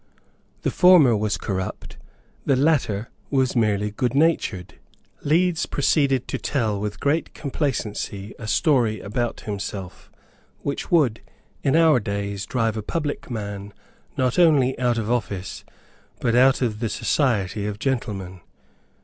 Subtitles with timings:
[0.63, 1.95] The former was corrupt;
[2.43, 4.79] the latter was merely goodnatured.
[5.21, 10.09] Leeds proceeded to tell with great complacency a story about himself,
[10.63, 11.21] which would,
[11.61, 13.73] in our days, drive a public man,
[14.17, 15.63] not only out of office,
[16.19, 18.41] but out of the society of gentlemen.